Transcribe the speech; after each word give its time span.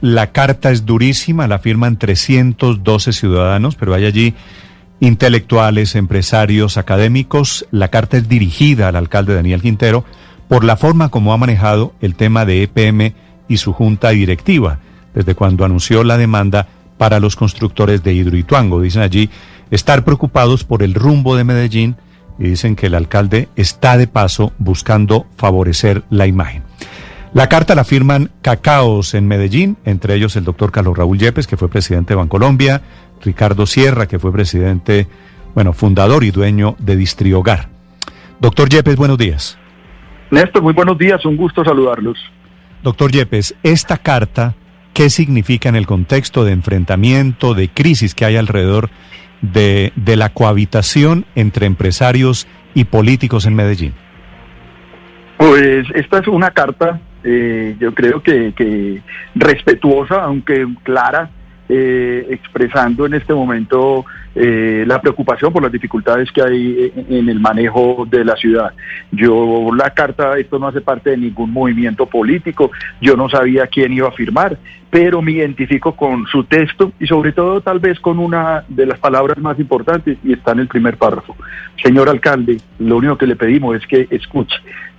La 0.00 0.28
carta 0.28 0.70
es 0.70 0.86
durísima, 0.86 1.48
la 1.48 1.58
firman 1.58 1.98
312 1.98 3.12
ciudadanos, 3.12 3.74
pero 3.74 3.94
hay 3.94 4.04
allí 4.04 4.34
intelectuales, 5.00 5.94
empresarios, 5.94 6.76
académicos. 6.76 7.66
La 7.70 7.88
carta 7.88 8.16
es 8.16 8.28
dirigida 8.28 8.88
al 8.88 8.96
alcalde 8.96 9.34
Daniel 9.34 9.62
Quintero 9.62 10.04
por 10.46 10.64
la 10.64 10.76
forma 10.76 11.08
como 11.08 11.32
ha 11.32 11.36
manejado 11.36 11.94
el 12.00 12.14
tema 12.14 12.44
de 12.44 12.62
EPM 12.62 13.14
y 13.48 13.56
su 13.58 13.72
junta 13.72 14.10
directiva, 14.10 14.78
desde 15.14 15.34
cuando 15.34 15.64
anunció 15.64 16.04
la 16.04 16.16
demanda 16.16 16.68
para 16.96 17.20
los 17.20 17.36
constructores 17.36 18.02
de 18.02 18.14
Hidroituango. 18.14 18.80
Dicen 18.80 19.02
allí 19.02 19.30
estar 19.70 20.04
preocupados 20.04 20.64
por 20.64 20.82
el 20.82 20.94
rumbo 20.94 21.36
de 21.36 21.44
Medellín 21.44 21.96
y 22.38 22.44
dicen 22.50 22.76
que 22.76 22.86
el 22.86 22.94
alcalde 22.94 23.48
está 23.56 23.96
de 23.96 24.06
paso 24.06 24.52
buscando 24.58 25.26
favorecer 25.36 26.04
la 26.08 26.26
imagen. 26.26 26.67
La 27.34 27.48
carta 27.48 27.74
la 27.74 27.84
firman 27.84 28.30
cacaos 28.40 29.14
en 29.14 29.28
Medellín, 29.28 29.76
entre 29.84 30.14
ellos 30.14 30.34
el 30.36 30.44
doctor 30.44 30.72
Carlos 30.72 30.96
Raúl 30.96 31.18
Yepes, 31.18 31.46
que 31.46 31.58
fue 31.58 31.68
presidente 31.68 32.14
de 32.14 32.16
Bancolombia, 32.16 32.80
Ricardo 33.22 33.66
Sierra, 33.66 34.06
que 34.06 34.18
fue 34.18 34.32
presidente, 34.32 35.06
bueno, 35.54 35.74
fundador 35.74 36.24
y 36.24 36.30
dueño 36.30 36.74
de 36.78 36.96
Distriogar. 36.96 37.68
Doctor 38.40 38.70
Yepes, 38.70 38.96
buenos 38.96 39.18
días. 39.18 39.58
Néstor, 40.30 40.62
muy 40.62 40.72
buenos 40.72 40.96
días, 40.96 41.24
un 41.26 41.36
gusto 41.36 41.64
saludarlos. 41.64 42.18
Doctor 42.82 43.10
Yepes, 43.12 43.54
esta 43.62 43.98
carta, 43.98 44.54
¿qué 44.94 45.10
significa 45.10 45.68
en 45.68 45.76
el 45.76 45.86
contexto 45.86 46.44
de 46.44 46.52
enfrentamiento, 46.52 47.52
de 47.52 47.68
crisis 47.68 48.14
que 48.14 48.24
hay 48.24 48.36
alrededor 48.36 48.88
de, 49.42 49.92
de 49.96 50.16
la 50.16 50.30
cohabitación 50.30 51.26
entre 51.34 51.66
empresarios 51.66 52.46
y 52.74 52.84
políticos 52.84 53.44
en 53.44 53.54
Medellín? 53.54 53.94
Pues 55.36 55.86
esta 55.94 56.18
es 56.18 56.28
una 56.28 56.50
carta, 56.50 57.00
eh, 57.24 57.76
yo 57.78 57.94
creo 57.94 58.22
que, 58.22 58.52
que 58.54 59.02
respetuosa, 59.34 60.22
aunque 60.22 60.66
clara, 60.82 61.30
eh, 61.70 62.26
expresando 62.30 63.04
en 63.04 63.12
este 63.12 63.34
momento 63.34 64.06
eh, 64.34 64.84
la 64.86 65.02
preocupación 65.02 65.52
por 65.52 65.62
las 65.62 65.70
dificultades 65.70 66.32
que 66.32 66.40
hay 66.40 66.92
en 67.10 67.28
el 67.28 67.40
manejo 67.40 68.06
de 68.08 68.24
la 68.24 68.36
ciudad. 68.36 68.72
Yo 69.12 69.68
la 69.76 69.90
carta, 69.90 70.38
esto 70.38 70.58
no 70.58 70.68
hace 70.68 70.80
parte 70.80 71.10
de 71.10 71.18
ningún 71.18 71.52
movimiento 71.52 72.06
político, 72.06 72.70
yo 73.02 73.18
no 73.18 73.28
sabía 73.28 73.66
quién 73.66 73.92
iba 73.92 74.08
a 74.08 74.12
firmar, 74.12 74.56
pero 74.88 75.20
me 75.20 75.32
identifico 75.32 75.94
con 75.94 76.26
su 76.26 76.44
texto 76.44 76.92
y 76.98 77.06
sobre 77.06 77.32
todo 77.32 77.60
tal 77.60 77.80
vez 77.80 78.00
con 78.00 78.18
una 78.18 78.64
de 78.68 78.86
las 78.86 78.98
palabras 78.98 79.36
más 79.36 79.58
importantes 79.58 80.16
y 80.24 80.32
está 80.32 80.52
en 80.52 80.60
el 80.60 80.68
primer 80.68 80.96
párrafo. 80.96 81.36
Señor 81.82 82.08
alcalde, 82.08 82.56
lo 82.78 82.96
único 82.96 83.18
que 83.18 83.26
le 83.26 83.36
pedimos 83.36 83.76
es 83.76 83.86
que 83.86 84.08
escuche. 84.10 84.56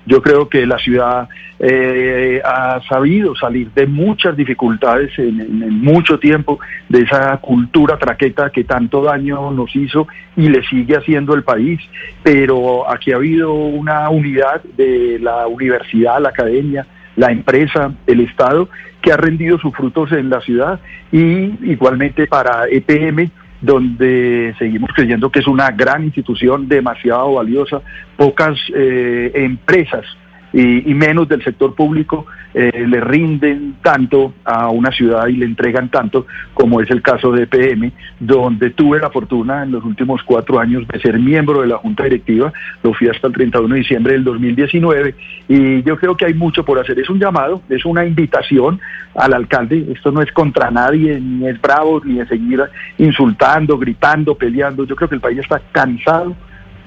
Yo 0.09 0.23
creo 0.23 0.49
que 0.49 0.65
la 0.65 0.79
ciudad 0.79 1.29
eh, 1.59 2.41
ha 2.43 2.81
sabido 2.89 3.35
salir 3.35 3.69
de 3.75 3.85
muchas 3.85 4.35
dificultades 4.35 5.11
en, 5.19 5.81
mucho 5.81 6.17
tiempo, 6.17 6.59
de 6.89 7.01
esa 7.01 7.37
cultura 7.37 7.95
traqueta 7.99 8.49
que 8.49 8.63
tanto 8.63 9.03
daño 9.03 9.51
nos 9.51 9.75
hizo 9.75 10.07
y 10.35 10.49
le 10.49 10.63
sigue 10.63 10.97
haciendo 10.97 11.35
el 11.35 11.43
país, 11.43 11.79
pero 12.23 12.89
aquí 12.89 13.11
ha 13.11 13.17
habido 13.17 13.53
una 13.53 14.09
unidad 14.09 14.63
de 14.75 15.19
la 15.21 15.45
universidad, 15.45 16.19
la 16.19 16.29
academia, 16.29 16.87
la 17.15 17.31
empresa, 17.31 17.93
el 18.07 18.21
Estado, 18.21 18.67
que 19.03 19.11
ha 19.11 19.17
rendido 19.17 19.59
sus 19.59 19.75
frutos 19.75 20.11
en 20.11 20.31
la 20.31 20.41
ciudad. 20.41 20.79
Y 21.11 21.53
igualmente 21.71 22.25
para 22.25 22.67
EPM 22.67 23.29
donde 23.61 24.55
seguimos 24.57 24.91
creyendo 24.93 25.29
que 25.29 25.39
es 25.39 25.47
una 25.47 25.71
gran 25.71 26.05
institución 26.05 26.67
demasiado 26.67 27.33
valiosa, 27.33 27.81
pocas 28.15 28.57
eh, 28.73 29.31
empresas 29.35 30.05
y, 30.51 30.93
menos 30.93 31.27
del 31.27 31.43
sector 31.43 31.75
público 31.75 32.25
eh, 32.53 32.85
le 32.87 32.99
rinden 32.99 33.75
tanto 33.83 34.33
a 34.43 34.69
una 34.69 34.91
ciudad 34.91 35.27
y 35.27 35.33
le 35.33 35.45
entregan 35.45 35.89
tanto 35.89 36.25
como 36.53 36.81
es 36.81 36.89
el 36.89 37.01
caso 37.01 37.31
de 37.31 37.43
EPM, 37.43 37.91
donde 38.19 38.71
tuve 38.71 38.99
la 38.99 39.11
fortuna 39.11 39.63
en 39.63 39.71
los 39.71 39.83
últimos 39.83 40.23
cuatro 40.23 40.59
años 40.59 40.87
de 40.87 40.99
ser 40.99 41.19
miembro 41.19 41.61
de 41.61 41.67
la 41.67 41.77
Junta 41.77 42.03
Directiva, 42.03 42.51
lo 42.81 42.93
fui 42.93 43.07
hasta 43.07 43.27
el 43.27 43.33
31 43.33 43.73
de 43.73 43.79
diciembre 43.79 44.13
del 44.13 44.23
2019 44.23 45.15
y 45.47 45.83
yo 45.83 45.97
creo 45.97 46.17
que 46.17 46.25
hay 46.25 46.33
mucho 46.33 46.65
por 46.65 46.79
hacer. 46.79 46.99
Es 46.99 47.09
un 47.09 47.19
llamado, 47.19 47.61
es 47.69 47.85
una 47.85 48.05
invitación 48.05 48.79
al 49.15 49.33
alcalde, 49.33 49.85
esto 49.93 50.11
no 50.11 50.21
es 50.21 50.31
contra 50.31 50.71
nadie, 50.71 51.19
ni 51.19 51.47
es 51.47 51.61
bravo, 51.61 52.01
ni 52.03 52.19
es 52.19 52.27
seguir 52.27 52.61
insultando, 52.97 53.77
gritando, 53.77 54.35
peleando, 54.35 54.85
yo 54.85 54.95
creo 54.95 55.09
que 55.09 55.15
el 55.15 55.21
país 55.21 55.39
está 55.39 55.61
cansado 55.71 56.35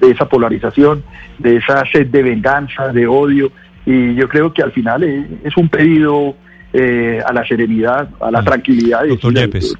de 0.05 0.11
esa 0.11 0.27
polarización, 0.27 1.03
de 1.39 1.57
esa 1.57 1.83
sed 1.91 2.07
de 2.07 2.23
venganza, 2.23 2.87
de 2.89 3.07
odio, 3.07 3.51
y 3.85 4.15
yo 4.15 4.27
creo 4.29 4.53
que 4.53 4.61
al 4.61 4.71
final 4.71 5.03
es, 5.03 5.57
un 5.57 5.69
pedido 5.69 6.35
eh, 6.71 7.21
a 7.25 7.33
la 7.33 7.45
serenidad, 7.45 8.09
a 8.19 8.31
la 8.31 8.43
tranquilidad. 8.43 9.05
Doctor 9.05 9.33
Yepes, 9.33 9.75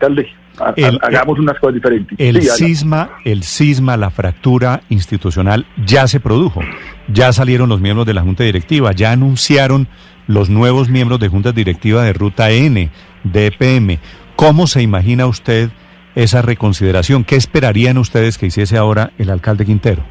hagamos 1.01 1.39
unas 1.39 1.57
cosas 1.59 1.75
diferentes. 1.75 2.19
El 2.19 2.41
cisma, 2.41 3.11
el 3.23 3.43
cisma, 3.43 3.97
la 3.97 4.09
fractura 4.09 4.81
institucional 4.89 5.65
ya 5.85 6.07
se 6.07 6.19
produjo. 6.19 6.61
Ya 7.07 7.31
salieron 7.33 7.69
los 7.69 7.81
miembros 7.81 8.05
de 8.05 8.13
la 8.13 8.21
Junta 8.21 8.43
Directiva, 8.43 8.91
ya 8.91 9.11
anunciaron 9.11 9.87
los 10.27 10.49
nuevos 10.49 10.89
miembros 10.89 11.19
de 11.19 11.29
Junta 11.29 11.51
Directiva 11.51 12.03
de 12.03 12.13
Ruta 12.13 12.51
N, 12.51 12.89
de 13.23 13.47
EPM. 13.47 13.99
¿Cómo 14.35 14.67
se 14.67 14.81
imagina 14.81 15.27
usted 15.27 15.69
esa 16.15 16.41
reconsideración? 16.41 17.23
¿Qué 17.23 17.35
esperarían 17.35 17.97
ustedes 17.97 18.37
que 18.37 18.47
hiciese 18.47 18.77
ahora 18.77 19.11
el 19.17 19.29
alcalde 19.29 19.65
Quintero? 19.65 20.03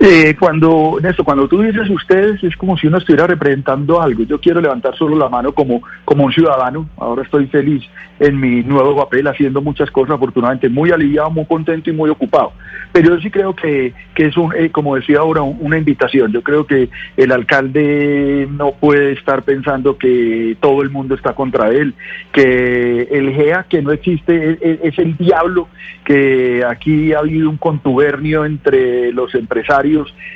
Eh, 0.00 0.34
cuando, 0.38 0.98
Néstor, 1.00 1.24
cuando 1.24 1.48
tú 1.48 1.62
dices 1.62 1.88
ustedes, 1.88 2.42
es 2.42 2.56
como 2.56 2.76
si 2.76 2.88
uno 2.88 2.98
estuviera 2.98 3.26
representando 3.26 4.02
algo. 4.02 4.24
Yo 4.24 4.40
quiero 4.40 4.60
levantar 4.60 4.96
solo 4.96 5.16
la 5.16 5.28
mano 5.28 5.52
como, 5.52 5.82
como 6.04 6.24
un 6.24 6.32
ciudadano. 6.32 6.88
Ahora 6.96 7.22
estoy 7.22 7.46
feliz 7.46 7.84
en 8.18 8.38
mi 8.38 8.62
nuevo 8.62 8.96
papel, 8.96 9.26
haciendo 9.28 9.62
muchas 9.62 9.90
cosas, 9.90 10.16
afortunadamente, 10.16 10.68
muy 10.68 10.90
aliviado, 10.90 11.30
muy 11.30 11.46
contento 11.46 11.90
y 11.90 11.92
muy 11.92 12.10
ocupado. 12.10 12.52
Pero 12.92 13.14
yo 13.14 13.20
sí 13.20 13.30
creo 13.30 13.54
que, 13.54 13.92
es, 14.16 14.36
un, 14.36 14.52
eh, 14.56 14.70
como 14.70 14.96
decía 14.96 15.18
ahora, 15.18 15.42
una 15.42 15.78
invitación. 15.78 16.32
Yo 16.32 16.42
creo 16.42 16.66
que 16.66 16.90
el 17.16 17.32
alcalde 17.32 18.48
no 18.50 18.72
puede 18.72 19.12
estar 19.12 19.42
pensando 19.42 19.96
que 19.96 20.56
todo 20.60 20.82
el 20.82 20.90
mundo 20.90 21.14
está 21.14 21.34
contra 21.34 21.70
él, 21.70 21.94
que 22.32 23.02
el 23.10 23.32
GEA, 23.32 23.66
que 23.68 23.82
no 23.82 23.90
existe, 23.90 24.58
es, 24.60 24.78
es 24.82 24.98
el 24.98 25.16
diablo, 25.16 25.68
que 26.04 26.64
aquí 26.68 27.12
ha 27.12 27.20
habido 27.20 27.48
un 27.50 27.56
contubernio 27.56 28.44
entre 28.44 29.12
los 29.12 29.34
empresarios 29.34 29.93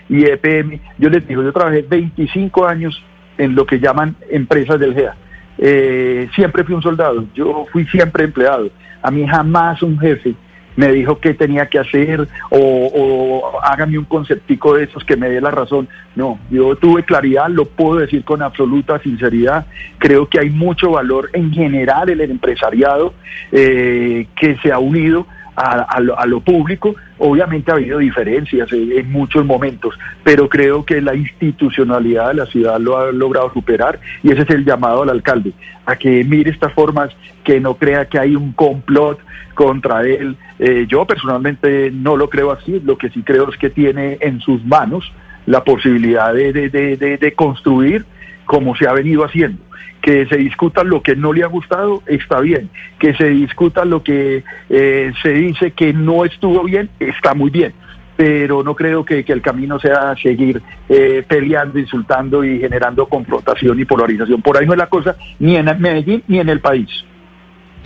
y 0.09 0.25
EPM. 0.25 0.81
Yo 0.99 1.09
les 1.11 1.27
digo, 1.27 1.43
yo 1.43 1.53
trabajé 1.53 1.83
25 1.83 2.67
años 2.67 3.03
en 3.37 3.55
lo 3.55 3.67
que 3.67 3.79
llaman 3.79 4.17
empresas 4.31 4.79
del 4.81 4.95
GEA 4.95 5.17
eh, 5.59 6.29
siempre 6.35 6.63
fui 6.65 6.75
un 6.75 6.83
soldado, 6.83 7.25
yo 7.35 7.67
fui 7.73 7.85
siempre 7.87 8.25
empleado. 8.25 8.71
A 9.03 9.11
mí 9.11 9.27
jamás 9.27 9.83
un 9.83 9.99
jefe 9.99 10.35
me 10.77 10.93
dijo 10.93 11.19
qué 11.19 11.35
tenía 11.35 11.67
que 11.67 11.81
hacer 11.81 12.29
o, 12.51 13.59
hágame 13.65 13.99
un 13.99 14.05
conceptico 14.05 14.75
de 14.75 14.85
esos 14.85 15.05
que 15.05 15.17
me 15.17 15.29
dé 15.29 15.41
la 15.41 15.51
razón. 15.51 15.89
No, 16.15 16.39
yo 16.51 16.77
tuve 16.77 17.03
claridad, 17.03 17.49
lo 17.49 17.65
puedo 17.65 17.99
decir 17.99 18.23
con 18.25 18.43
absoluta 18.43 19.01
sinceridad. 19.01 19.67
Creo 19.99 20.29
que 20.29 20.39
hay 20.39 20.51
mucho 20.51 20.93
valor 20.93 21.31
en 21.33 21.53
general 21.53 22.09
en 22.11 22.21
el 22.21 22.31
empresariado 22.31 23.15
eh, 23.51 24.29
que 24.37 24.57
se 24.59 24.71
ha 24.71 24.79
unido 24.79 25.27
a, 25.59 26.27
lo, 26.27 26.41
público. 26.41 26.95
Obviamente 27.19 27.71
ha 27.71 27.75
habido 27.75 27.99
diferencias 27.99 28.73
en, 28.73 29.11
muchos 29.11 29.45
momentos, 29.45 29.99
pero 30.23 30.49
creo 30.49 30.85
que 30.85 31.01
la 31.01 31.15
institucionalidad 31.15 32.29
de 32.29 32.35
la 32.35 32.47
ciudad 32.47 32.79
lo 32.79 32.99
ha 32.99 33.13
logrado 33.13 33.53
superar 33.53 33.99
y 34.23 34.31
ese 34.31 34.43
es 34.43 34.51
el 34.51 34.65
llamado 34.65 35.03
al 35.03 35.11
alcalde, 35.11 35.53
a 35.85 35.97
que 35.97 36.23
mire 36.25 36.51
estas 36.51 36.73
formas, 36.73 37.11
que 37.43 37.61
no 37.61 37.75
crea 37.75 38.07
que 38.07 38.19
hay 38.19 38.37
un 38.37 38.53
complot 38.53 39.19
contra 39.55 40.03
él. 40.03 40.37
Eh, 40.59 40.87
yo 40.89 41.05
personalmente 41.07 41.91
no 41.91 42.17
lo 42.17 42.31
creo 42.31 42.53
así, 42.53 42.81
lo 42.85 42.97
que 42.97 43.11
sí 43.11 43.23
creo 43.23 43.51
es 43.51 43.57
que 43.57 43.71
tiene 43.71 44.19
en 44.21 44.41
sus 44.41 44.65
manos 44.65 45.13
la 45.47 45.65
posibilidad 45.65 46.33
de, 46.35 46.53
de 46.53 47.33
construir 47.35 48.05
como 48.49 48.75
se 48.75 48.89
ha 48.89 48.93
venido 48.93 49.25
haciendo 49.25 49.63
que 50.01 50.27
se 50.27 50.37
discuta 50.37 50.85
lo 50.85 51.03
que 51.03 51.17
no 51.17 51.33
le 51.33 51.43
ha 51.43 51.49
gustado, 51.49 52.03
está 52.07 52.41
bien. 52.41 52.71
Que 52.99 53.15
se 53.15 53.29
discuta 53.29 53.85
lo 53.85 54.03
que 54.03 54.45
eh, 54.71 55.13
se 55.23 55.31
dice 55.31 55.73
que 55.73 55.93
no 55.93 56.25
estuvo 56.25 56.63
bien, 56.65 56.89
está 56.99 57.35
muy 57.35 57.51
bien. 57.51 57.75
Pero 58.17 58.63
no 58.63 58.75
creo 58.75 59.05
que, 59.05 59.25
el 59.27 59.43
camino 59.43 59.79
sea 59.79 60.15
seguir 60.17 60.63
eh, 60.89 61.25
peleando, 61.29 61.79
insultando 61.79 62.45
y 62.45 62.59
generando 62.59 63.07
confrontación 63.07 63.79
y 63.81 63.85
polarización. 63.85 64.41
Por 64.41 64.57
ahí 64.57 64.67
no 64.67 64.73
es 64.73 64.79
la 64.79 64.89
cosa, 64.89 65.17
ni 65.39 65.57
en 65.57 65.67
Medellín 65.79 66.23
ni 66.27 66.39
en 66.39 66.49
el 66.49 66.61
país. 66.61 66.89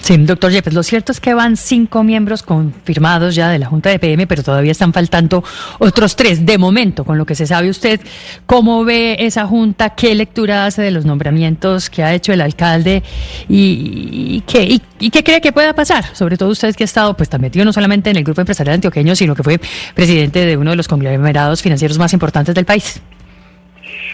Sí, 0.03 0.17
doctor 0.17 0.51
Yepes, 0.51 0.75
lo 0.75 0.83
cierto 0.83 1.13
es 1.13 1.21
que 1.21 1.33
van 1.33 1.57
cinco 1.57 2.03
miembros 2.03 2.43
confirmados 2.43 3.37
ya 3.37 3.49
de 3.51 3.61
la 3.61 3.67
Junta 3.67 3.89
de 3.89 4.01
PM, 4.01 4.27
pero 4.27 4.43
todavía 4.43 4.73
están 4.73 4.93
faltando 4.93 5.45
otros 5.79 6.17
tres. 6.17 6.45
De 6.45 6.59
momento, 6.59 7.05
con 7.05 7.19
lo 7.19 7.25
que 7.25 7.37
se 7.37 7.47
sabe 7.47 7.71
usted, 7.71 8.01
¿cómo 8.45 8.85
ve 8.85 9.15
esa 9.21 9.47
Junta? 9.47 9.91
¿Qué 9.91 10.13
lectura 10.17 10.67
hace 10.67 10.83
de 10.83 10.91
los 10.91 11.05
nombramientos 11.05 11.89
que 11.89 12.03
ha 12.03 12.13
hecho 12.15 12.33
el 12.33 12.41
alcalde? 12.41 13.05
¿Y, 13.49 14.41
qué, 14.41 14.81
y, 14.99 15.11
qué 15.11 15.23
cree 15.23 15.41
que 15.41 15.53
pueda 15.53 15.73
pasar? 15.73 16.05
Sobre 16.17 16.37
todo 16.37 16.49
usted 16.49 16.75
que 16.75 16.83
ha 16.83 16.85
estado 16.85 17.17
pues, 17.17 17.29
tan 17.29 17.41
metido 17.41 17.65
no 17.65 17.73
solamente 17.73 18.11
en 18.11 18.17
el 18.17 18.25
Grupo 18.25 18.41
Empresarial 18.41 18.75
Antioqueño, 18.75 19.15
sino 19.15 19.37
que 19.37 19.45
fue 19.45 19.61
presidente 19.95 20.45
de 20.45 20.57
uno 20.57 20.71
de 20.71 20.79
los 20.79 20.89
conglomerados 20.89 21.63
financieros 21.63 21.97
más 21.97 22.13
importantes 22.13 22.57
del 22.57 22.65
país. 22.65 23.01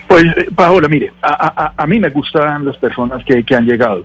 Pues, 0.08 0.24
eh, 0.24 0.48
Paola, 0.54 0.88
mire, 0.88 1.12
a, 1.22 1.86
mí 1.86 2.00
me 2.00 2.08
gustan 2.08 2.64
las 2.64 2.76
personas 2.78 3.22
que, 3.24 3.44
han 3.54 3.66
llegado. 3.66 4.04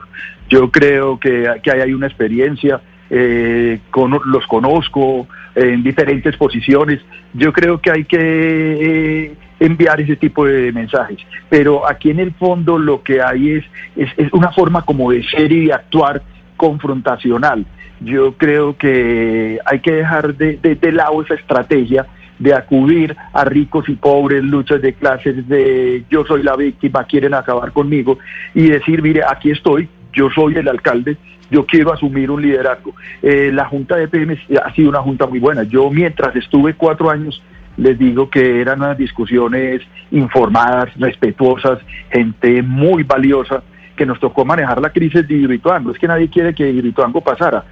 Yo 0.54 0.70
creo 0.70 1.20
que, 1.20 1.50
que 1.64 1.72
hay 1.72 1.94
una 1.96 2.06
experiencia, 2.06 2.80
eh, 3.10 3.80
los 4.26 4.46
conozco 4.46 5.28
en 5.56 5.82
diferentes 5.82 6.38
posiciones. 6.38 7.00
Yo 7.34 7.52
creo 7.52 7.82
que 7.82 7.90
hay 7.90 8.04
que 8.06 8.20
eh, 8.20 9.34
enviar 9.60 10.00
ese 10.00 10.16
tipo 10.16 10.46
de 10.46 10.72
mensajes. 10.72 11.18
Pero 11.50 11.90
aquí 11.90 12.12
en 12.12 12.20
el 12.20 12.34
fondo 12.34 12.78
lo 12.78 13.02
que 13.02 13.20
hay 13.20 13.54
es, 13.54 13.66
es, 13.96 14.32
una 14.32 14.52
forma 14.52 14.84
como 14.84 15.10
de 15.10 15.24
ser 15.24 15.52
y 15.52 15.66
de 15.66 15.74
actuar 15.74 16.22
confrontacional. 16.56 17.66
Yo 18.00 18.34
creo 18.34 18.78
que 18.78 19.58
hay 19.66 19.80
que 19.80 19.92
dejar 19.92 20.36
de, 20.36 20.58
de, 20.58 20.76
de 20.76 20.92
lado 20.92 21.24
esa 21.24 21.34
estrategia 21.34 22.06
de 22.38 22.54
acudir 22.54 23.16
a 23.34 23.44
ricos 23.44 23.90
y 23.90 23.96
pobres, 23.96 24.44
luchas 24.44 24.84
de 24.84 24.94
clases, 24.94 25.48
de 25.48 26.04
yo 26.12 26.24
soy 26.26 26.44
la 26.44 26.56
víctima, 26.56 27.06
quieren 27.06 27.34
acabar 27.34 27.72
conmigo, 27.72 28.20
y 28.54 28.68
decir, 28.68 29.02
mire, 29.02 29.24
aquí 29.28 29.50
estoy, 29.50 29.90
yo 30.14 30.30
soy 30.30 30.56
el 30.56 30.68
alcalde, 30.68 31.18
yo 31.50 31.66
quiero 31.66 31.94
asumir 31.94 32.32
un 32.32 32.42
liderazgo. 32.42 32.96
Eh, 33.22 33.52
la 33.54 33.66
Junta 33.66 33.96
de 33.96 34.08
PM 34.08 34.38
ha 34.64 34.74
sido 34.74 34.90
una 34.90 35.02
junta 35.02 35.28
muy 35.28 35.40
buena. 35.40 35.64
Yo 35.64 35.90
mientras 35.90 36.36
estuve 36.36 36.74
cuatro 36.74 37.10
años, 37.10 37.42
les 37.78 37.98
digo 37.98 38.30
que 38.30 38.62
eran 38.62 38.80
unas 38.80 38.98
discusiones 38.98 39.82
informadas, 40.12 40.90
respetuosas, 40.98 41.80
gente 42.12 42.62
muy 42.62 43.04
valiosa 43.04 43.64
que 43.96 44.06
nos 44.06 44.20
tocó 44.20 44.44
manejar 44.46 44.82
la 44.82 44.92
crisis 44.92 45.28
de 45.28 45.36
Hidroituango. 45.36 45.92
Es 45.92 46.00
que 46.00 46.08
nadie 46.08 46.30
quiere 46.30 46.54
que 46.54 46.70
Hidroituango 46.70 47.22
pasara. 47.22 47.66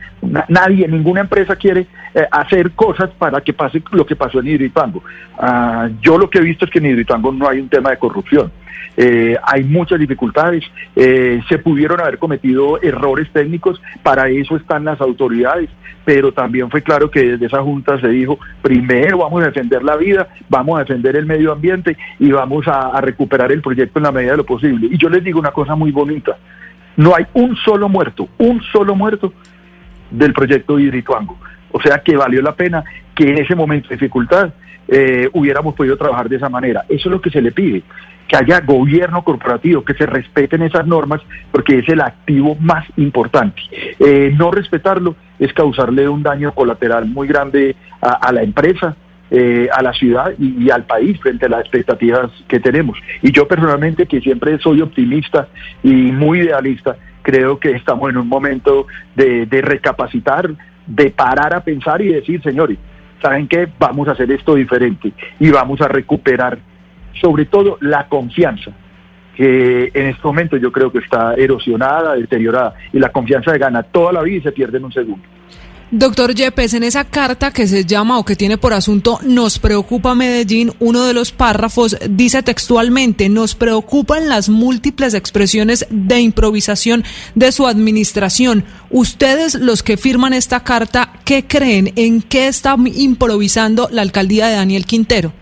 nadie, 0.47 0.87
ninguna 0.87 1.21
empresa 1.21 1.55
quiere 1.55 1.87
eh, 2.13 2.27
hacer 2.31 2.71
cosas 2.71 3.09
para 3.17 3.41
que 3.41 3.53
pase 3.53 3.81
lo 3.91 4.05
que 4.05 4.15
pasó 4.15 4.39
en 4.39 4.47
Hidroituango. 4.47 5.03
Ah, 5.37 5.89
yo 6.01 6.17
lo 6.17 6.29
que 6.29 6.39
he 6.39 6.41
visto 6.41 6.65
es 6.65 6.71
que 6.71 6.79
en 6.79 6.87
Hidroituango 6.87 7.31
no 7.31 7.47
hay 7.47 7.59
un 7.59 7.69
tema 7.69 7.91
de 7.91 7.97
corrupción. 7.97 8.51
Eh, 8.97 9.37
hay 9.43 9.63
muchas 9.63 9.99
dificultades, 9.99 10.63
eh, 10.95 11.41
se 11.47 11.59
pudieron 11.59 12.01
haber 12.01 12.17
cometido 12.17 12.81
errores 12.81 13.29
técnicos, 13.31 13.81
para 14.03 14.27
eso 14.29 14.57
están 14.57 14.83
las 14.83 14.99
autoridades, 14.99 15.69
pero 16.03 16.33
también 16.33 16.69
fue 16.69 16.81
claro 16.81 17.09
que 17.09 17.23
desde 17.23 17.45
esa 17.45 17.61
junta 17.61 17.99
se 18.01 18.09
dijo, 18.09 18.37
primero 18.61 19.19
vamos 19.19 19.43
a 19.43 19.47
defender 19.47 19.83
la 19.83 19.95
vida, 19.95 20.27
vamos 20.49 20.77
a 20.77 20.79
defender 20.79 21.15
el 21.15 21.25
medio 21.25 21.53
ambiente 21.53 21.97
y 22.19 22.31
vamos 22.31 22.67
a, 22.67 22.99
recuperar 22.99 23.51
el 23.51 23.61
proyecto 23.61 23.99
en 23.99 24.03
la 24.03 24.11
medida 24.11 24.31
de 24.31 24.37
lo 24.37 24.45
posible. 24.45 24.87
Y 24.91 24.97
yo 24.97 25.09
les 25.09 25.23
digo 25.23 25.39
una 25.39 25.51
cosa 25.51 25.75
muy 25.75 25.91
bonita, 25.91 26.37
no 26.97 27.15
hay 27.15 27.25
un 27.33 27.55
solo 27.55 27.87
muerto, 27.87 28.27
un 28.37 28.61
solo 28.61 28.93
muerto 28.93 29.33
del 30.09 30.33
proyecto 30.33 30.77
Hidrituango. 30.77 31.37
O 31.71 31.81
sea 31.81 31.99
que 31.99 32.15
valió 32.15 32.41
la 32.41 32.55
pena 32.55 32.83
que 33.15 33.29
en 33.29 33.37
ese 33.37 33.55
momento 33.55 33.89
de 33.89 33.95
dificultad 33.95 34.53
eh, 34.87 35.29
hubiéramos 35.33 35.75
podido 35.75 35.97
trabajar 35.97 36.27
de 36.29 36.37
esa 36.37 36.49
manera. 36.49 36.85
Eso 36.89 37.09
es 37.09 37.11
lo 37.11 37.21
que 37.21 37.29
se 37.29 37.41
le 37.41 37.51
pide 37.51 37.83
que 38.31 38.37
haya 38.37 38.61
gobierno 38.61 39.25
corporativo, 39.25 39.83
que 39.83 39.93
se 39.93 40.05
respeten 40.05 40.61
esas 40.61 40.87
normas, 40.87 41.19
porque 41.51 41.79
es 41.79 41.89
el 41.89 41.99
activo 41.99 42.55
más 42.61 42.87
importante. 42.95 43.61
Eh, 43.99 44.33
no 44.37 44.51
respetarlo 44.51 45.17
es 45.37 45.51
causarle 45.51 46.07
un 46.07 46.23
daño 46.23 46.53
colateral 46.53 47.07
muy 47.07 47.27
grande 47.27 47.75
a, 47.99 48.31
la 48.31 48.41
empresa, 48.41 48.95
eh, 49.29 49.67
a 49.73 49.81
la 49.81 49.91
ciudad 49.91 50.31
y, 50.39 50.69
al 50.69 50.85
país 50.85 51.19
frente 51.19 51.47
a 51.47 51.49
las 51.49 51.59
expectativas 51.59 52.31
que 52.47 52.61
tenemos. 52.61 52.97
Y 53.21 53.33
yo 53.33 53.49
personalmente, 53.49 54.05
que 54.05 54.21
siempre 54.21 54.57
soy 54.59 54.81
optimista 54.81 55.49
y 55.83 55.91
muy 55.91 56.39
idealista, 56.39 56.95
creo 57.23 57.59
que 57.59 57.71
estamos 57.71 58.09
en 58.09 58.17
un 58.17 58.29
momento 58.29 58.87
de, 59.13 59.45
de 59.45 59.61
recapacitar, 59.61 60.51
de 60.95 61.09
parar 61.11 61.53
a 61.53 61.63
pensar 61.63 62.01
y 62.01 62.09
decir, 62.09 62.41
señores, 62.41 62.77
¿saben 63.21 63.47
qué? 63.47 63.67
Vamos 63.79 64.07
a 64.07 64.11
hacer 64.11 64.31
esto 64.31 64.55
diferente 64.55 65.13
y 65.39 65.49
vamos 65.49 65.79
a 65.81 65.87
recuperar 65.87 66.59
sobre 67.19 67.45
todo 67.45 67.77
la 67.81 68.07
confianza, 68.07 68.71
que 69.35 69.91
en 69.93 70.07
este 70.07 70.21
momento 70.23 70.57
yo 70.57 70.71
creo 70.71 70.91
que 70.91 70.99
está 70.99 71.33
erosionada, 71.35 72.15
deteriorada, 72.15 72.73
y 72.91 72.99
la 72.99 73.09
confianza 73.09 73.51
se 73.51 73.57
gana 73.57 73.83
toda 73.83 74.13
la 74.13 74.21
vida 74.21 74.37
y 74.37 74.41
se 74.41 74.51
pierde 74.51 74.77
en 74.77 74.85
un 74.85 74.91
segundo. 74.91 75.23
Doctor 75.93 76.33
Yepes, 76.33 76.73
en 76.73 76.83
esa 76.83 77.03
carta 77.03 77.51
que 77.51 77.67
se 77.67 77.83
llama 77.83 78.17
o 78.17 78.23
que 78.23 78.37
tiene 78.37 78.57
por 78.57 78.71
asunto 78.71 79.19
Nos 79.25 79.59
preocupa 79.59 80.15
Medellín, 80.15 80.71
uno 80.79 81.03
de 81.03 81.13
los 81.13 81.33
párrafos 81.33 81.97
dice 82.09 82.41
textualmente, 82.43 83.27
nos 83.27 83.55
preocupan 83.55 84.29
las 84.29 84.47
múltiples 84.47 85.13
expresiones 85.13 85.85
de 85.89 86.21
improvisación 86.21 87.03
de 87.35 87.51
su 87.51 87.67
administración. 87.67 88.63
Ustedes, 88.89 89.55
los 89.55 89.83
que 89.83 89.97
firman 89.97 90.31
esta 90.31 90.61
carta, 90.63 91.11
¿qué 91.25 91.45
creen? 91.45 91.91
¿En 91.97 92.21
qué 92.21 92.47
está 92.47 92.77
improvisando 92.95 93.89
la 93.91 94.01
alcaldía 94.01 94.47
de 94.47 94.55
Daniel 94.55 94.85
Quintero? 94.85 95.33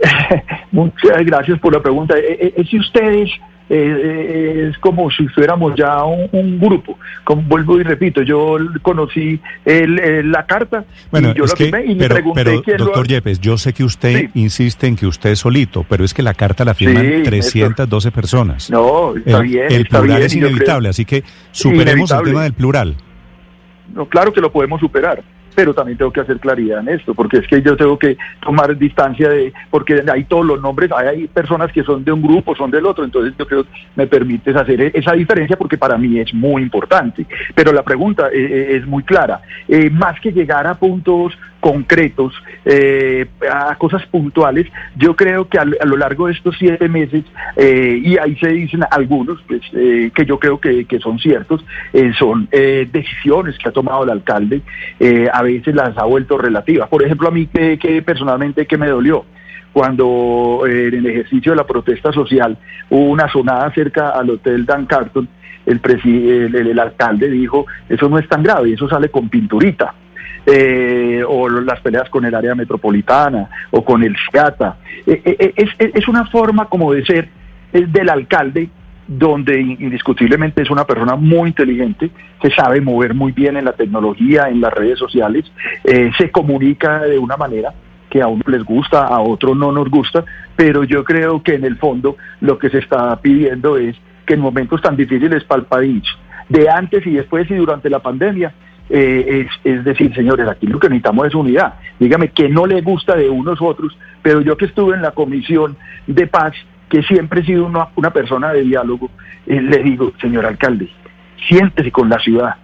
Muchas 0.72 1.18
gracias 1.26 1.60
por 1.60 1.74
la 1.74 1.82
pregunta. 1.82 2.16
Eh, 2.16 2.38
eh, 2.40 2.54
es 2.56 2.68
si 2.70 2.78
ustedes 2.78 3.28
eh, 3.68 4.68
es 4.70 4.78
como 4.78 5.10
si 5.10 5.26
fuéramos 5.28 5.74
ya 5.76 6.04
un, 6.04 6.58
grupo. 6.58 6.98
Como 7.24 7.42
vuelvo 7.42 7.80
y 7.80 7.82
repito, 7.82 8.22
yo 8.22 8.58
conocí 8.82 9.40
la 9.64 10.46
carta 10.46 10.84
bueno, 11.10 11.30
y 11.30 11.34
yo 11.34 11.46
lo 11.46 11.54
que, 11.54 11.84
y 11.86 11.94
me 11.94 12.08
pregunté 12.08 12.62
pero, 12.64 12.84
doctor 12.84 13.06
Yepes, 13.06 13.40
yo 13.40 13.56
sé 13.56 13.72
que 13.72 13.84
usted 13.84 14.30
insiste 14.34 14.86
en 14.86 14.96
que 14.96 15.06
usted 15.06 15.30
es 15.30 15.40
solito, 15.40 15.84
pero 15.88 16.04
es 16.04 16.14
que 16.14 16.22
la 16.22 16.34
carta 16.34 16.64
la 16.64 16.74
firman 16.74 17.22
312 17.22 18.10
personas. 18.10 18.70
No, 18.70 19.16
está 19.16 19.38
el, 19.38 19.42
bien. 19.44 19.66
El 19.70 19.86
plural 19.86 20.22
es 20.22 20.34
inevitable, 20.34 20.88
así 20.88 21.04
que 21.04 21.24
superemos 21.50 22.10
el 22.10 22.22
tema 22.22 22.42
del 22.42 22.52
plural. 22.52 22.96
No, 23.94 24.06
claro 24.06 24.32
que 24.32 24.40
lo 24.40 24.50
podemos 24.50 24.80
superar 24.80 25.22
pero 25.54 25.74
también 25.74 25.98
tengo 25.98 26.12
que 26.12 26.20
hacer 26.20 26.38
claridad 26.38 26.80
en 26.80 26.88
esto, 26.88 27.14
porque 27.14 27.38
es 27.38 27.46
que 27.46 27.62
yo 27.62 27.76
tengo 27.76 27.98
que 27.98 28.16
tomar 28.40 28.76
distancia 28.76 29.28
de, 29.28 29.52
porque 29.70 30.02
hay 30.10 30.24
todos 30.24 30.44
los 30.44 30.60
nombres, 30.60 30.90
hay, 30.92 31.26
personas 31.28 31.72
que 31.72 31.82
son 31.82 32.04
de 32.04 32.12
un 32.12 32.22
grupo, 32.22 32.54
son 32.54 32.70
del 32.70 32.86
otro, 32.86 33.04
entonces 33.04 33.34
yo 33.38 33.46
creo 33.46 33.64
que 33.64 33.70
me 33.96 34.06
permites 34.06 34.54
hacer 34.54 34.80
e-, 34.80 34.92
esa 34.94 35.12
diferencia 35.12 35.56
porque 35.56 35.78
para 35.78 35.96
mí 35.96 36.18
es 36.18 36.32
muy 36.34 36.62
importante. 36.62 37.26
Pero 37.54 37.72
la 37.72 37.82
pregunta 37.82 38.28
eh, 38.28 38.38
eh, 38.40 38.76
es 38.76 38.86
muy 38.86 39.02
clara, 39.02 39.40
eh, 39.68 39.90
más 39.90 40.18
que 40.20 40.32
llegar 40.32 40.66
a 40.66 40.74
puntos 40.74 41.36
concretos, 41.62 42.34
a 43.50 43.76
cosas 43.76 44.04
puntuales, 44.06 44.66
yo 44.96 45.14
creo 45.16 45.48
que 45.48 45.58
a, 45.58 45.64
lo 45.64 45.96
largo 45.96 46.26
de 46.26 46.32
estos 46.32 46.56
siete 46.58 46.88
meses, 46.88 47.24
y 47.56 48.18
ahí 48.18 48.36
se 48.36 48.48
dicen 48.48 48.80
algunos, 48.90 49.40
pues, 49.46 49.62
que 49.70 50.26
yo 50.26 50.38
creo 50.38 50.58
que, 50.60 50.86
son 51.00 51.18
ciertos, 51.18 51.64
son 52.18 52.48
decisiones 52.50 53.56
que 53.58 53.68
ha 53.68 53.72
tomado 53.72 54.04
el 54.04 54.10
alcalde, 54.10 54.62
a 55.32 55.42
veces 55.42 55.74
las 55.74 55.96
ha 55.96 56.04
vuelto 56.04 56.36
relativas. 56.36 56.88
Por 56.88 57.04
ejemplo, 57.04 57.28
a 57.28 57.30
mí 57.30 57.46
que, 57.46 58.02
personalmente 58.04 58.66
que 58.66 58.76
me 58.76 58.88
dolió 58.88 59.24
cuando 59.72 60.64
eh, 60.66 60.88
en 60.88 60.94
el 60.94 61.06
ejercicio 61.06 61.52
de 61.52 61.56
la 61.56 61.66
protesta 61.66 62.12
social 62.12 62.58
hubo 62.90 63.08
una 63.08 63.30
sonada 63.32 63.72
cerca 63.72 64.10
al 64.10 64.28
hotel 64.30 64.66
Dan 64.66 64.86
Carton, 64.86 65.28
el, 65.64 65.80
el, 66.54 66.78
alcalde 66.78 67.30
dijo, 67.30 67.66
eso 67.88 68.08
no 68.08 68.18
es 68.18 68.28
tan 68.28 68.42
grave, 68.42 68.72
eso 68.72 68.88
sale 68.88 69.08
con 69.10 69.28
pinturita. 69.28 69.94
Eh, 70.44 71.22
o 71.24 71.48
las 71.48 71.78
peleas 71.80 72.10
con 72.10 72.24
el 72.24 72.34
área 72.34 72.56
metropolitana 72.56 73.48
o 73.70 73.84
con 73.84 74.02
el 74.02 74.16
SCATA. 74.26 74.76
Eh, 75.06 75.52
es, 75.54 75.70
es, 75.78 76.08
una 76.08 76.26
forma 76.26 76.64
como 76.64 76.92
de 76.92 77.04
ser 77.04 77.28
del 77.72 78.08
alcalde 78.08 78.68
donde 79.06 79.60
indiscutiblemente 79.60 80.62
es 80.62 80.70
una 80.70 80.84
persona 80.84 81.16
muy 81.16 81.48
inteligente, 81.48 82.10
se 82.40 82.50
sabe 82.50 82.80
mover 82.80 83.14
muy 83.14 83.32
bien 83.32 83.56
en 83.56 83.64
la 83.64 83.72
tecnología, 83.72 84.48
en 84.48 84.60
las 84.60 84.72
redes 84.72 84.98
sociales, 84.98 85.50
eh, 85.84 86.10
se 86.16 86.30
comunica 86.30 87.00
de 87.00 87.18
una 87.18 87.36
manera 87.36 87.72
que 88.08 88.22
a 88.22 88.26
uno 88.26 88.42
les 88.46 88.62
gusta, 88.62 89.06
a 89.06 89.20
otro 89.20 89.54
no 89.54 89.72
nos 89.72 89.88
gusta, 89.90 90.24
pero 90.54 90.84
yo 90.84 91.02
creo 91.04 91.42
que 91.42 91.54
en 91.54 91.64
el 91.64 91.78
fondo 91.78 92.16
lo 92.40 92.58
que 92.58 92.70
se 92.70 92.78
está 92.78 93.16
pidiendo 93.20 93.76
es 93.76 93.96
que 94.26 94.34
en 94.34 94.40
momentos 94.40 94.80
tan 94.82 94.96
difíciles 94.96 95.44
para 95.44 95.62
el 95.62 95.66
país, 95.66 96.02
de 96.48 96.68
antes 96.68 97.06
y 97.06 97.12
después 97.12 97.50
y 97.50 97.54
durante 97.54 97.90
la 97.90 98.00
pandemia, 98.00 98.52
eh, 98.88 99.46
es, 99.64 99.84
decir, 99.84 100.14
señores, 100.14 100.48
aquí 100.48 100.66
lo 100.66 100.78
que 100.78 100.88
necesitamos 100.88 101.26
es 101.26 101.34
unidad. 101.34 101.74
Dígame 101.98 102.28
que 102.28 102.48
no 102.48 102.66
le 102.66 102.80
gusta 102.82 103.16
de 103.16 103.28
unos 103.28 103.60
otros, 103.60 103.96
pero 104.22 104.40
yo 104.40 104.56
que 104.56 104.66
estuve 104.66 104.94
en 104.94 105.02
la 105.02 105.12
comisión 105.12 105.76
de 106.06 106.26
paz, 106.26 106.52
que 106.88 107.02
siempre 107.02 107.40
he 107.40 107.44
sido 107.44 107.64
una, 107.64 108.10
persona 108.10 108.52
de 108.52 108.62
diálogo, 108.62 109.10
eh, 109.46 109.60
le 109.60 109.82
digo, 109.82 110.12
señor 110.20 110.44
alcalde, 110.44 110.88
siéntese 111.48 111.90
con 111.90 112.08
la 112.08 112.18
ciudad, 112.18 112.56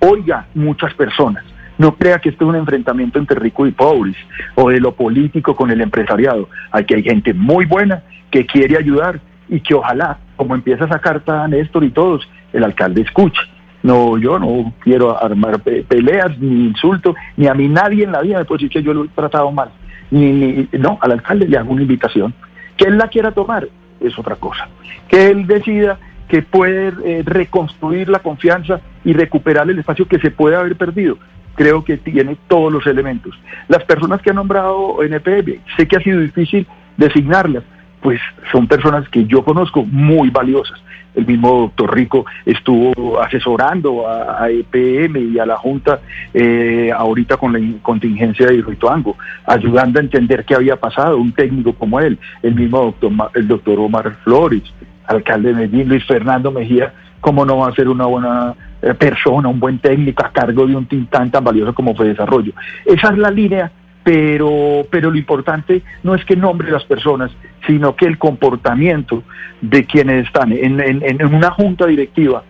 oiga 0.00 0.46
muchas 0.54 0.92
personas, 0.94 1.44
no 1.78 1.94
crea 1.94 2.18
que 2.18 2.30
esto 2.30 2.44
es 2.44 2.48
un 2.48 2.56
enfrentamiento 2.56 3.18
entre 3.18 3.38
ricos 3.38 3.68
y 3.68 3.72
pobres 3.72 4.16
o 4.54 4.70
de 4.70 4.80
lo 4.80 4.92
político 4.92 5.54
con 5.54 5.70
el 5.70 5.80
empresariado. 5.80 6.48
Aquí 6.72 6.94
hay 6.94 7.02
gente 7.02 7.34
muy 7.34 7.66
buena 7.66 8.02
que 8.30 8.46
quiere 8.46 8.76
ayudar 8.76 9.20
y 9.48 9.60
que 9.60 9.74
ojalá, 9.74 10.18
como 10.36 10.54
empieza 10.54 10.86
esa 10.86 10.98
carta 10.98 11.46
Néstor 11.46 11.84
y 11.84 11.90
todos, 11.90 12.28
el 12.52 12.64
alcalde 12.64 13.02
escuche. 13.02 13.40
No, 13.86 14.18
yo 14.18 14.38
no 14.40 14.74
quiero 14.80 15.16
armar 15.16 15.60
peleas 15.60 16.36
ni 16.40 16.66
insulto, 16.66 17.14
ni 17.36 17.46
a 17.46 17.54
mí 17.54 17.68
nadie 17.68 18.02
en 18.02 18.10
la 18.10 18.20
vida 18.20 18.38
me 18.38 18.44
puede 18.44 18.58
decir 18.58 18.70
que 18.70 18.82
yo 18.82 18.92
lo 18.92 19.04
he 19.04 19.08
tratado 19.08 19.52
mal. 19.52 19.70
Ni, 20.10 20.32
ni, 20.32 20.68
no, 20.72 20.98
al 21.00 21.12
alcalde 21.12 21.46
le 21.46 21.56
hago 21.56 21.72
una 21.72 21.82
invitación 21.82 22.34
que 22.76 22.86
él 22.86 22.98
la 22.98 23.06
quiera 23.06 23.30
tomar 23.30 23.68
es 24.00 24.18
otra 24.18 24.34
cosa. 24.34 24.68
Que 25.08 25.28
él 25.28 25.46
decida 25.46 25.98
que 26.28 26.42
puede 26.42 26.92
eh, 27.04 27.22
reconstruir 27.24 28.08
la 28.08 28.18
confianza 28.18 28.80
y 29.04 29.12
recuperar 29.12 29.70
el 29.70 29.78
espacio 29.78 30.08
que 30.08 30.18
se 30.18 30.32
puede 30.32 30.56
haber 30.56 30.74
perdido. 30.74 31.16
Creo 31.54 31.84
que 31.84 31.96
tiene 31.96 32.36
todos 32.48 32.72
los 32.72 32.88
elementos. 32.88 33.38
Las 33.68 33.84
personas 33.84 34.20
que 34.20 34.30
han 34.30 34.36
nombrado 34.36 35.00
NPM, 35.00 35.60
sé 35.76 35.86
que 35.86 35.96
ha 35.96 36.00
sido 36.00 36.20
difícil 36.20 36.66
designarlas, 36.96 37.62
pues 38.06 38.20
son 38.52 38.68
personas 38.68 39.08
que 39.08 39.26
yo 39.26 39.42
conozco 39.42 39.84
muy 39.84 40.30
valiosas. 40.30 40.80
El 41.16 41.26
mismo 41.26 41.62
doctor 41.62 41.92
Rico 41.92 42.24
estuvo 42.44 43.20
asesorando 43.20 44.08
a, 44.08 44.48
EPM 44.48 45.32
y 45.34 45.40
a 45.40 45.44
la 45.44 45.56
Junta 45.56 45.98
eh, 46.32 46.92
ahorita 46.96 47.36
con 47.36 47.52
la 47.52 47.58
contingencia 47.82 48.46
de 48.46 48.54
Hidroituango, 48.54 49.16
ayudando 49.44 49.98
a 49.98 50.04
entender 50.04 50.44
qué 50.44 50.54
había 50.54 50.76
pasado, 50.76 51.18
un 51.18 51.32
técnico 51.32 51.72
como 51.72 51.98
él, 51.98 52.16
el 52.44 52.54
mismo 52.54 52.78
doctor, 52.78 53.10
el 53.34 53.48
doctor 53.48 53.80
Omar 53.80 54.14
Flores, 54.22 54.62
alcalde 55.08 55.48
de 55.48 55.54
Medellín, 55.54 55.88
Luis 55.88 56.04
Fernando 56.06 56.52
Mejía, 56.52 56.94
cómo 57.20 57.44
no 57.44 57.56
va 57.58 57.70
a 57.70 57.74
ser 57.74 57.88
una 57.88 58.06
buena 58.06 58.54
eh, 58.82 58.94
persona, 58.94 59.48
un 59.48 59.58
buen 59.58 59.80
técnico 59.80 60.24
a 60.24 60.30
cargo 60.30 60.64
de 60.64 60.76
un 60.76 60.86
tintán 60.86 61.28
tan 61.32 61.42
valioso 61.42 61.74
como 61.74 61.96
fue 61.96 62.06
desarrollo. 62.06 62.52
Esa 62.84 63.08
es 63.08 63.18
la 63.18 63.32
línea, 63.32 63.72
pero, 64.06 64.86
pero 64.88 65.10
lo 65.10 65.18
importante 65.18 65.82
no 66.04 66.14
es 66.14 66.24
que 66.24 66.36
nombre 66.36 66.70
las 66.70 66.84
personas, 66.84 67.32
sino 67.66 67.96
que 67.96 68.06
el 68.06 68.18
comportamiento 68.18 69.24
de 69.60 69.84
quienes 69.84 70.26
están 70.26 70.52
en, 70.52 70.80
en, 70.80 71.34
una 71.34 71.50
junta 71.50 71.86
directiva 71.86 72.44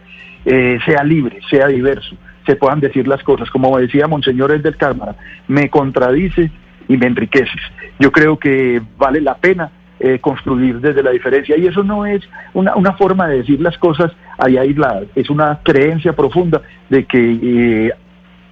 eh, 0.44 0.78
sea 0.84 1.02
libre, 1.02 1.40
sea 1.48 1.68
diverso, 1.68 2.14
se 2.44 2.56
puedan 2.56 2.80
decir 2.80 3.08
las 3.08 3.22
cosas. 3.22 3.48
Como 3.48 3.78
decía 3.78 4.06
Monseñor 4.06 4.60
del 4.60 4.76
Cámara, 4.76 5.16
me 5.48 5.70
contradice 5.70 6.50
y 6.88 6.98
me 6.98 7.06
enriqueces. 7.06 7.62
Yo 7.98 8.12
creo 8.12 8.38
que 8.38 8.82
vale 8.98 9.22
la 9.22 9.38
pena 9.38 9.70
eh, 9.98 10.18
construir 10.18 10.78
desde 10.80 11.02
la 11.02 11.12
diferencia. 11.12 11.56
Y 11.56 11.66
eso 11.68 11.82
no 11.82 12.04
es 12.04 12.20
una, 12.52 12.76
una, 12.76 12.92
forma 12.98 13.28
de 13.28 13.38
decir 13.38 13.62
las 13.62 13.78
cosas 13.78 14.12
ahí 14.36 14.58
aisladas, 14.58 15.06
es 15.14 15.30
una 15.30 15.60
creencia 15.62 16.12
profunda 16.12 16.60
de 16.90 17.06
que 17.06 17.38
eh, 17.42 17.92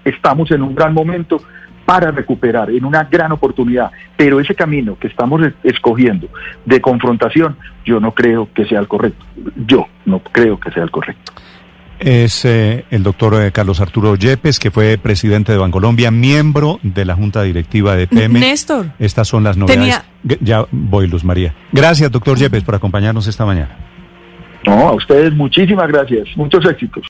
estamos 0.06 0.50
en 0.52 0.62
un 0.62 0.74
gran 0.74 0.94
momento 0.94 1.42
para 1.84 2.10
recuperar, 2.10 2.70
en 2.70 2.84
una 2.84 3.04
gran 3.04 3.32
oportunidad. 3.32 3.90
Pero 4.16 4.40
ese 4.40 4.54
camino 4.54 4.96
que 4.98 5.08
estamos 5.08 5.40
escogiendo 5.62 6.28
de 6.64 6.80
confrontación, 6.80 7.56
yo 7.84 8.00
no 8.00 8.12
creo 8.12 8.48
que 8.52 8.66
sea 8.66 8.80
el 8.80 8.88
correcto. 8.88 9.24
Yo 9.66 9.86
no 10.06 10.20
creo 10.20 10.58
que 10.58 10.70
sea 10.70 10.82
el 10.82 10.90
correcto 10.90 11.32
es 12.04 12.44
eh, 12.44 12.84
el 12.90 13.02
doctor 13.02 13.42
eh, 13.42 13.50
Carlos 13.50 13.80
Arturo 13.80 14.14
Yepes, 14.14 14.58
que 14.58 14.70
fue 14.70 14.98
presidente 14.98 15.52
de 15.52 15.58
Bancolombia, 15.58 16.10
miembro 16.10 16.78
de 16.82 17.04
la 17.04 17.14
Junta 17.14 17.42
Directiva 17.42 17.96
de 17.96 18.06
PM. 18.06 18.40
Néstor. 18.40 18.86
Estas 18.98 19.26
son 19.26 19.42
las 19.42 19.56
novedades. 19.56 20.02
Ya 20.40 20.66
voy, 20.70 21.06
Luz 21.06 21.24
María. 21.24 21.54
Gracias, 21.72 22.10
doctor 22.10 22.36
Yepes, 22.36 22.62
por 22.62 22.74
acompañarnos 22.74 23.26
esta 23.26 23.46
mañana. 23.46 23.76
No, 24.66 24.88
a 24.88 24.92
ustedes 24.92 25.32
muchísimas 25.32 25.88
gracias. 25.88 26.28
Muchos 26.36 26.64
éxitos. 26.66 27.02